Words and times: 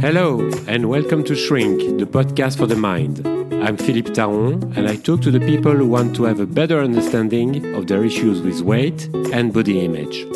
Hello, 0.00 0.46
and 0.68 0.90
welcome 0.90 1.24
to 1.24 1.34
Shrink, 1.34 1.98
the 1.98 2.04
podcast 2.04 2.58
for 2.58 2.66
the 2.66 2.76
mind. 2.76 3.26
I'm 3.64 3.78
Philippe 3.78 4.10
Taron, 4.12 4.76
and 4.76 4.86
I 4.86 4.96
talk 4.96 5.22
to 5.22 5.30
the 5.30 5.40
people 5.40 5.72
who 5.72 5.86
want 5.86 6.14
to 6.16 6.24
have 6.24 6.38
a 6.38 6.46
better 6.46 6.80
understanding 6.80 7.74
of 7.74 7.86
their 7.86 8.04
issues 8.04 8.42
with 8.42 8.60
weight 8.60 9.08
and 9.32 9.54
body 9.54 9.82
image. 9.82 10.26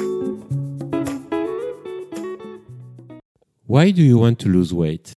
Why 3.66 3.91
do 3.91 4.02
you 4.02 4.16
want 4.16 4.38
to 4.41 4.48
lose 4.48 4.73
weight? 4.73 5.12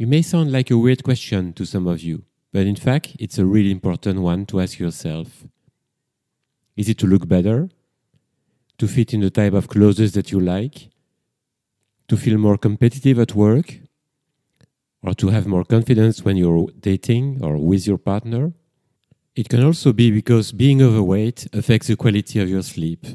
It 0.00 0.08
may 0.08 0.22
sound 0.22 0.50
like 0.50 0.72
a 0.72 0.76
weird 0.76 1.04
question 1.04 1.52
to 1.52 1.64
some 1.64 1.86
of 1.86 2.00
you, 2.00 2.24
but 2.52 2.66
in 2.66 2.74
fact, 2.74 3.16
it's 3.20 3.38
a 3.38 3.46
really 3.46 3.70
important 3.70 4.20
one 4.20 4.46
to 4.46 4.60
ask 4.60 4.80
yourself. 4.80 5.44
Is 6.76 6.88
it 6.88 6.98
to 6.98 7.06
look 7.06 7.28
better? 7.28 7.68
To 8.78 8.88
fit 8.88 9.14
in 9.14 9.20
the 9.20 9.30
type 9.30 9.52
of 9.52 9.68
clothes 9.68 10.10
that 10.12 10.32
you 10.32 10.40
like? 10.40 10.88
To 12.10 12.16
feel 12.16 12.38
more 12.38 12.58
competitive 12.58 13.20
at 13.20 13.36
work? 13.36 13.78
Or 15.00 15.14
to 15.14 15.28
have 15.28 15.46
more 15.46 15.62
confidence 15.64 16.24
when 16.24 16.36
you're 16.36 16.66
dating 16.80 17.38
or 17.40 17.56
with 17.56 17.86
your 17.86 17.98
partner? 17.98 18.52
It 19.36 19.48
can 19.48 19.62
also 19.62 19.92
be 19.92 20.10
because 20.10 20.50
being 20.50 20.82
overweight 20.82 21.46
affects 21.52 21.86
the 21.86 21.94
quality 21.94 22.40
of 22.40 22.48
your 22.48 22.62
sleep. 22.62 23.06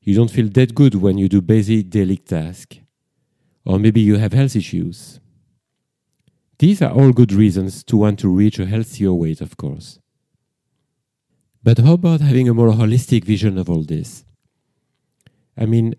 You 0.00 0.14
don't 0.14 0.30
feel 0.30 0.48
that 0.48 0.74
good 0.74 0.94
when 0.94 1.18
you 1.18 1.28
do 1.28 1.42
basic 1.42 1.90
daily 1.90 2.16
tasks. 2.16 2.78
Or 3.66 3.78
maybe 3.78 4.00
you 4.00 4.16
have 4.16 4.32
health 4.32 4.56
issues. 4.56 5.20
These 6.58 6.80
are 6.80 6.92
all 6.92 7.12
good 7.12 7.34
reasons 7.34 7.84
to 7.84 7.98
want 7.98 8.18
to 8.20 8.30
reach 8.30 8.58
a 8.58 8.64
healthier 8.64 9.12
weight, 9.12 9.42
of 9.42 9.58
course. 9.58 9.98
But 11.62 11.80
how 11.80 11.92
about 11.92 12.22
having 12.22 12.48
a 12.48 12.54
more 12.54 12.70
holistic 12.70 13.24
vision 13.24 13.58
of 13.58 13.68
all 13.68 13.82
this? 13.82 14.24
I 15.54 15.66
mean, 15.66 15.96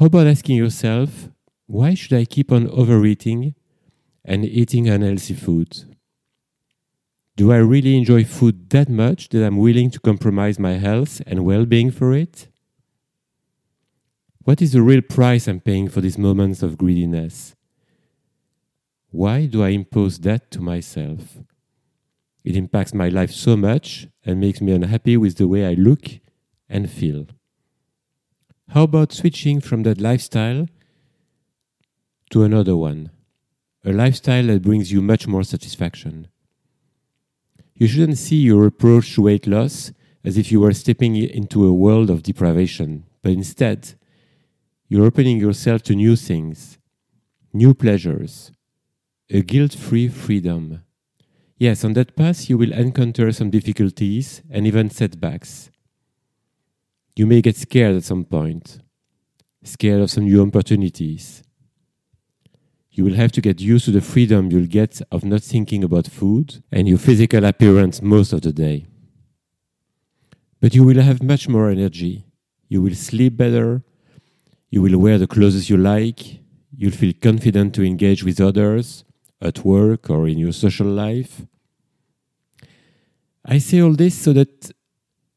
how 0.00 0.06
about 0.06 0.26
asking 0.26 0.56
yourself, 0.56 1.28
why 1.66 1.94
should 1.94 2.12
I 2.12 2.24
keep 2.24 2.52
on 2.52 2.68
overeating 2.70 3.54
and 4.24 4.44
eating 4.44 4.88
unhealthy 4.88 5.34
food? 5.34 5.96
Do 7.36 7.52
I 7.52 7.56
really 7.56 7.96
enjoy 7.96 8.24
food 8.24 8.70
that 8.70 8.88
much 8.88 9.28
that 9.28 9.44
I'm 9.44 9.58
willing 9.58 9.90
to 9.90 10.00
compromise 10.00 10.58
my 10.58 10.74
health 10.74 11.20
and 11.26 11.44
well 11.44 11.66
being 11.66 11.90
for 11.90 12.14
it? 12.14 12.48
What 14.44 14.62
is 14.62 14.72
the 14.72 14.82
real 14.82 15.02
price 15.02 15.48
I'm 15.48 15.60
paying 15.60 15.88
for 15.88 16.00
these 16.00 16.16
moments 16.16 16.62
of 16.62 16.78
greediness? 16.78 17.54
Why 19.10 19.46
do 19.46 19.62
I 19.62 19.70
impose 19.70 20.18
that 20.20 20.50
to 20.52 20.60
myself? 20.60 21.38
It 22.44 22.56
impacts 22.56 22.94
my 22.94 23.08
life 23.08 23.32
so 23.32 23.56
much 23.56 24.06
and 24.24 24.40
makes 24.40 24.60
me 24.60 24.72
unhappy 24.72 25.16
with 25.16 25.36
the 25.36 25.48
way 25.48 25.66
I 25.66 25.74
look 25.74 26.06
and 26.68 26.88
feel. 26.88 27.26
How 28.68 28.84
about 28.84 29.12
switching 29.12 29.60
from 29.60 29.82
that 29.82 30.00
lifestyle 30.00 30.68
to 32.30 32.42
another 32.42 32.76
one? 32.76 33.10
A 33.84 33.92
lifestyle 33.92 34.46
that 34.46 34.62
brings 34.62 34.90
you 34.90 35.00
much 35.00 35.26
more 35.26 35.44
satisfaction. 35.44 36.28
You 37.74 37.86
shouldn't 37.86 38.18
see 38.18 38.36
your 38.36 38.66
approach 38.66 39.14
to 39.14 39.22
weight 39.22 39.46
loss 39.46 39.92
as 40.24 40.36
if 40.36 40.50
you 40.50 40.60
were 40.60 40.72
stepping 40.72 41.14
into 41.16 41.66
a 41.66 41.72
world 41.72 42.10
of 42.10 42.22
deprivation, 42.22 43.04
but 43.22 43.32
instead, 43.32 43.94
you're 44.88 45.04
opening 45.04 45.38
yourself 45.38 45.82
to 45.82 45.94
new 45.94 46.16
things, 46.16 46.78
new 47.52 47.74
pleasures, 47.74 48.50
a 49.30 49.40
guilt 49.40 49.74
free 49.74 50.08
freedom. 50.08 50.82
Yes, 51.58 51.84
on 51.84 51.92
that 51.94 52.16
path 52.16 52.50
you 52.50 52.58
will 52.58 52.72
encounter 52.72 53.30
some 53.32 53.50
difficulties 53.50 54.42
and 54.50 54.66
even 54.66 54.90
setbacks. 54.90 55.70
You 57.14 57.26
may 57.26 57.40
get 57.40 57.56
scared 57.56 57.96
at 57.96 58.04
some 58.04 58.24
point, 58.24 58.78
scared 59.64 60.00
of 60.00 60.10
some 60.10 60.24
new 60.24 60.42
opportunities. 60.42 61.42
You 62.96 63.04
will 63.04 63.14
have 63.14 63.30
to 63.32 63.42
get 63.42 63.60
used 63.60 63.84
to 63.84 63.90
the 63.90 64.00
freedom 64.00 64.50
you'll 64.50 64.66
get 64.80 65.02
of 65.12 65.22
not 65.22 65.42
thinking 65.42 65.84
about 65.84 66.06
food 66.06 66.62
and 66.72 66.88
your 66.88 66.96
physical 66.96 67.44
appearance 67.44 68.00
most 68.00 68.32
of 68.32 68.40
the 68.40 68.54
day. 68.54 68.86
But 70.62 70.74
you 70.74 70.82
will 70.82 71.02
have 71.02 71.22
much 71.22 71.46
more 71.46 71.68
energy. 71.68 72.24
You 72.70 72.80
will 72.80 72.94
sleep 72.94 73.36
better. 73.36 73.82
You 74.70 74.80
will 74.80 74.96
wear 74.98 75.18
the 75.18 75.26
clothes 75.26 75.68
you 75.68 75.76
like. 75.76 76.40
You'll 76.74 76.98
feel 77.02 77.12
confident 77.20 77.74
to 77.74 77.84
engage 77.84 78.24
with 78.24 78.40
others 78.40 79.04
at 79.42 79.62
work 79.62 80.08
or 80.08 80.26
in 80.26 80.38
your 80.38 80.52
social 80.52 80.86
life. 80.86 81.42
I 83.44 83.58
say 83.58 83.82
all 83.82 83.92
this 83.92 84.14
so 84.14 84.32
that 84.32 84.70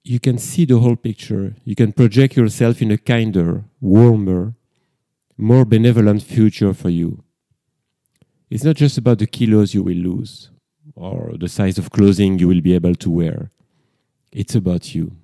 you 0.05 0.21
can 0.21 0.37
see 0.37 0.63
the 0.63 0.79
whole 0.79 0.95
picture. 0.95 1.55
You 1.65 1.75
can 1.75 1.91
project 1.91 2.37
yourself 2.37 2.81
in 2.81 2.89
a 2.89 2.97
kinder, 2.97 3.65
warmer, 3.81 4.55
more 5.37 5.65
benevolent 5.65 6.23
future 6.23 6.73
for 6.73 6.89
you. 6.89 7.25
It's 8.49 8.63
not 8.63 8.75
just 8.75 8.97
about 8.97 9.19
the 9.19 9.27
kilos 9.27 9.73
you 9.73 9.83
will 9.83 9.97
lose 9.97 10.49
or 10.95 11.33
the 11.39 11.47
size 11.47 11.77
of 11.77 11.91
clothing 11.91 12.39
you 12.39 12.47
will 12.47 12.61
be 12.61 12.73
able 12.73 12.95
to 12.95 13.09
wear. 13.09 13.51
It's 14.31 14.55
about 14.55 14.95
you. 14.95 15.15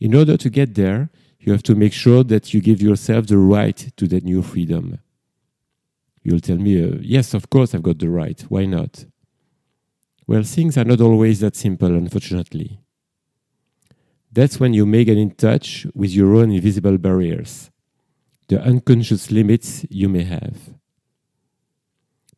In 0.00 0.14
order 0.14 0.36
to 0.36 0.50
get 0.50 0.74
there, 0.74 1.10
you 1.38 1.52
have 1.52 1.62
to 1.64 1.74
make 1.74 1.92
sure 1.92 2.24
that 2.24 2.52
you 2.52 2.60
give 2.60 2.82
yourself 2.82 3.26
the 3.26 3.38
right 3.38 3.92
to 3.96 4.08
that 4.08 4.24
new 4.24 4.42
freedom. 4.42 4.98
You'll 6.22 6.40
tell 6.40 6.56
me, 6.56 6.82
uh, 6.82 6.96
yes, 7.00 7.34
of 7.34 7.48
course, 7.50 7.74
I've 7.74 7.84
got 7.84 7.98
the 7.98 8.10
right. 8.10 8.40
Why 8.48 8.64
not? 8.64 9.04
Well, 10.26 10.42
things 10.42 10.76
are 10.76 10.84
not 10.84 11.00
always 11.00 11.40
that 11.40 11.54
simple, 11.54 11.88
unfortunately. 11.88 12.80
That's 14.32 14.58
when 14.58 14.74
you 14.74 14.86
may 14.86 15.04
get 15.04 15.16
in 15.16 15.30
touch 15.30 15.86
with 15.94 16.10
your 16.10 16.34
own 16.34 16.50
invisible 16.50 16.98
barriers, 16.98 17.70
the 18.48 18.60
unconscious 18.60 19.30
limits 19.30 19.86
you 19.88 20.08
may 20.08 20.24
have. 20.24 20.56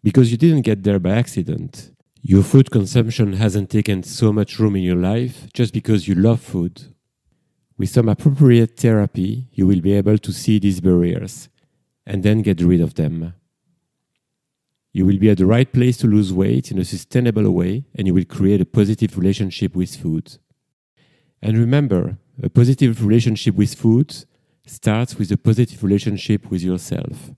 Because 0.08 0.30
you 0.30 0.38
didn't 0.38 0.62
get 0.62 0.84
there 0.84 0.98
by 0.98 1.10
accident. 1.10 1.94
Your 2.22 2.42
food 2.42 2.70
consumption 2.70 3.34
hasn't 3.34 3.68
taken 3.68 4.02
so 4.02 4.32
much 4.32 4.58
room 4.58 4.74
in 4.74 4.82
your 4.82 4.96
life 4.96 5.52
just 5.52 5.74
because 5.74 6.08
you 6.08 6.14
love 6.14 6.40
food. 6.40 6.94
With 7.76 7.90
some 7.90 8.08
appropriate 8.08 8.74
therapy, 8.80 9.48
you 9.52 9.66
will 9.66 9.82
be 9.82 9.92
able 9.92 10.16
to 10.16 10.32
see 10.32 10.58
these 10.58 10.80
barriers 10.80 11.50
and 12.06 12.22
then 12.22 12.40
get 12.40 12.62
rid 12.62 12.80
of 12.80 12.94
them. 12.94 13.34
You 14.94 15.04
will 15.04 15.18
be 15.18 15.28
at 15.28 15.36
the 15.36 15.44
right 15.44 15.70
place 15.70 15.98
to 15.98 16.06
lose 16.06 16.32
weight 16.32 16.70
in 16.70 16.78
a 16.78 16.86
sustainable 16.86 17.50
way, 17.50 17.84
and 17.94 18.06
you 18.06 18.14
will 18.14 18.24
create 18.24 18.62
a 18.62 18.72
positive 18.78 19.18
relationship 19.18 19.76
with 19.76 19.94
food. 19.94 20.38
And 21.42 21.58
remember, 21.58 22.16
a 22.42 22.48
positive 22.48 23.04
relationship 23.04 23.56
with 23.56 23.74
food 23.74 24.24
starts 24.64 25.16
with 25.18 25.30
a 25.32 25.36
positive 25.36 25.84
relationship 25.84 26.50
with 26.50 26.62
yourself, 26.62 27.32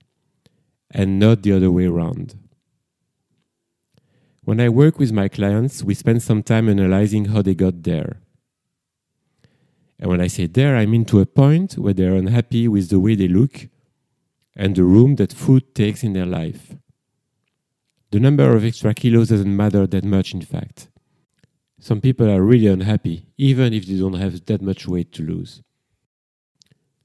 and 0.89 1.19
not 1.19 1.43
the 1.43 1.53
other 1.53 1.73
way 1.73 1.87
around. 1.87 2.37
When 4.51 4.59
I 4.59 4.69
work 4.69 4.99
with 4.99 5.13
my 5.13 5.29
clients, 5.29 5.85
we 5.85 5.95
spend 5.95 6.25
some 6.25 6.43
time 6.43 6.69
analyzing 6.69 7.27
how 7.27 7.41
they 7.41 7.55
got 7.55 7.85
there. 7.85 8.17
And 9.97 10.11
when 10.11 10.21
I 10.21 10.27
say 10.27 10.47
there, 10.47 10.77
I 10.77 10.87
mean 10.87 11.05
to 11.05 11.21
a 11.21 11.25
point 11.25 11.75
where 11.75 11.95
they're 11.95 12.17
unhappy 12.17 12.67
with 12.67 12.89
the 12.89 12.99
way 12.99 13.15
they 13.15 13.29
look 13.29 13.69
and 14.57 14.75
the 14.75 14.83
room 14.83 15.15
that 15.21 15.33
food 15.33 15.73
takes 15.73 16.03
in 16.03 16.15
their 16.15 16.27
life. 16.27 16.75
The 18.11 18.19
number 18.19 18.57
of 18.57 18.65
extra 18.65 18.93
kilos 18.93 19.29
doesn't 19.29 19.57
matter 19.57 19.87
that 19.87 20.05
much, 20.05 20.35
in 20.35 20.41
fact. 20.41 20.89
Some 21.79 22.01
people 22.01 22.29
are 22.29 22.43
really 22.43 22.67
unhappy, 22.67 23.27
even 23.39 23.73
if 23.73 23.87
they 23.87 23.99
don't 24.01 24.15
have 24.15 24.45
that 24.47 24.63
much 24.63 24.85
weight 24.89 25.13
to 25.13 25.23
lose. 25.23 25.63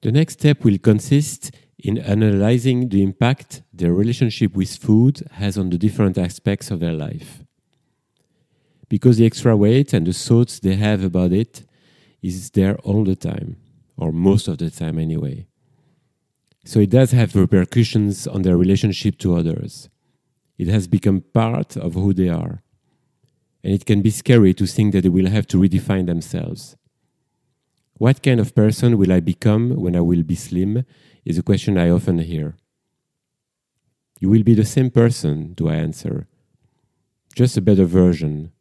The 0.01 0.11
next 0.11 0.39
step 0.39 0.63
will 0.63 0.79
consist 0.79 1.51
in 1.77 1.97
analyzing 1.97 2.89
the 2.89 3.03
impact 3.03 3.61
their 3.73 3.93
relationship 3.93 4.55
with 4.55 4.77
food 4.77 5.21
has 5.31 5.57
on 5.57 5.69
the 5.69 5.77
different 5.77 6.17
aspects 6.17 6.71
of 6.71 6.79
their 6.79 6.93
life. 6.93 7.43
Because 8.87 9.17
the 9.17 9.25
extra 9.25 9.57
weight 9.57 9.93
and 9.93 10.07
the 10.07 10.13
thoughts 10.13 10.59
they 10.59 10.75
have 10.75 11.03
about 11.03 11.31
it 11.31 11.63
is 12.21 12.51
there 12.51 12.77
all 12.77 13.03
the 13.03 13.15
time, 13.15 13.57
or 13.97 14.11
most 14.11 14.47
of 14.47 14.57
the 14.57 14.69
time 14.69 14.97
anyway. 14.97 15.47
So 16.63 16.79
it 16.79 16.89
does 16.89 17.11
have 17.11 17.35
repercussions 17.35 18.25
on 18.25 18.41
their 18.41 18.57
relationship 18.57 19.19
to 19.19 19.35
others. 19.35 19.89
It 20.57 20.67
has 20.67 20.87
become 20.87 21.21
part 21.33 21.77
of 21.77 21.93
who 21.93 22.13
they 22.13 22.29
are. 22.29 22.63
And 23.63 23.73
it 23.73 23.85
can 23.85 24.01
be 24.01 24.11
scary 24.11 24.53
to 24.55 24.65
think 24.65 24.93
that 24.93 25.01
they 25.01 25.09
will 25.09 25.29
have 25.29 25.47
to 25.47 25.57
redefine 25.57 26.05
themselves. 26.05 26.75
What 27.97 28.23
kind 28.23 28.39
of 28.39 28.55
person 28.55 28.97
will 28.97 29.11
I 29.11 29.19
become 29.19 29.75
when 29.75 29.95
I 29.95 30.01
will 30.01 30.23
be 30.23 30.35
slim? 30.35 30.85
Is 31.25 31.37
a 31.37 31.43
question 31.43 31.77
I 31.77 31.89
often 31.89 32.19
hear. 32.19 32.55
You 34.19 34.29
will 34.29 34.43
be 34.43 34.53
the 34.53 34.65
same 34.65 34.89
person, 34.89 35.53
do 35.53 35.67
I 35.67 35.75
answer. 35.75 36.27
Just 37.35 37.57
a 37.57 37.61
better 37.61 37.85
version, 37.85 38.51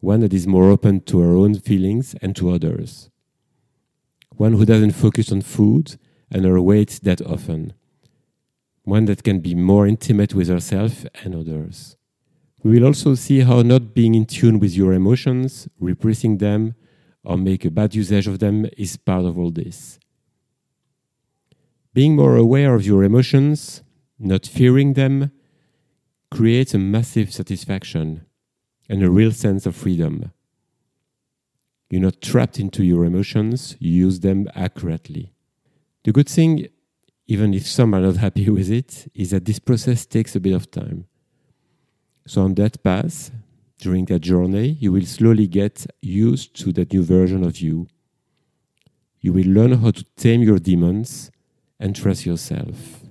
one 0.00 0.20
that 0.20 0.32
is 0.32 0.46
more 0.46 0.70
open 0.70 1.00
to 1.02 1.20
her 1.20 1.34
own 1.34 1.54
feelings 1.56 2.14
and 2.22 2.34
to 2.36 2.50
others. 2.50 3.10
One 4.30 4.54
who 4.54 4.64
doesn't 4.64 4.92
focus 4.92 5.30
on 5.30 5.42
food 5.42 5.96
and 6.30 6.44
her 6.44 6.60
weight 6.60 7.00
that 7.02 7.20
often 7.20 7.74
one 8.84 9.06
that 9.06 9.24
can 9.24 9.40
be 9.40 9.54
more 9.54 9.86
intimate 9.86 10.34
with 10.34 10.48
herself 10.48 11.06
and 11.22 11.34
others. 11.34 11.96
We 12.62 12.78
will 12.78 12.86
also 12.86 13.14
see 13.14 13.40
how 13.40 13.62
not 13.62 13.94
being 13.94 14.14
in 14.14 14.26
tune 14.26 14.58
with 14.58 14.74
your 14.74 14.92
emotions, 14.92 15.68
repressing 15.80 16.38
them, 16.38 16.74
or 17.24 17.36
make 17.36 17.64
a 17.64 17.70
bad 17.70 17.94
usage 17.94 18.26
of 18.26 18.38
them 18.38 18.66
is 18.76 18.96
part 18.96 19.24
of 19.24 19.38
all 19.38 19.50
this. 19.50 19.98
Being 21.94 22.16
more 22.16 22.36
aware 22.36 22.74
of 22.74 22.84
your 22.84 23.04
emotions, 23.04 23.82
not 24.18 24.44
fearing 24.46 24.94
them, 24.94 25.30
creates 26.28 26.74
a 26.74 26.78
massive 26.78 27.32
satisfaction 27.32 28.26
and 28.88 29.02
a 29.02 29.10
real 29.10 29.30
sense 29.30 29.64
of 29.64 29.76
freedom. 29.76 30.32
You're 31.88 32.02
not 32.02 32.20
trapped 32.20 32.58
into 32.58 32.82
your 32.82 33.04
emotions, 33.04 33.76
you 33.78 33.92
use 33.92 34.18
them 34.20 34.48
accurately. 34.56 35.32
The 36.02 36.10
good 36.10 36.28
thing, 36.28 36.66
even 37.28 37.54
if 37.54 37.64
some 37.64 37.94
are 37.94 38.00
not 38.00 38.16
happy 38.16 38.50
with 38.58 38.72
it, 38.72 39.08
is 39.14 39.30
that 39.30 39.44
this 39.44 39.60
process 39.60 40.04
takes 40.04 40.34
a 40.34 40.40
bit 40.40 40.54
of 40.54 40.72
time. 40.72 41.06
So, 42.26 42.42
on 42.42 42.54
that 42.54 42.82
path, 42.82 43.30
during 43.78 44.06
that 44.06 44.20
journey, 44.20 44.76
you 44.80 44.90
will 44.90 45.06
slowly 45.06 45.46
get 45.46 45.86
used 46.00 46.56
to 46.56 46.72
that 46.72 46.92
new 46.92 47.04
version 47.04 47.44
of 47.44 47.58
you. 47.58 47.86
You 49.20 49.32
will 49.32 49.46
learn 49.46 49.72
how 49.74 49.92
to 49.92 50.04
tame 50.16 50.42
your 50.42 50.58
demons 50.58 51.30
and 51.80 51.94
trust 51.94 52.26
yourself. 52.26 53.03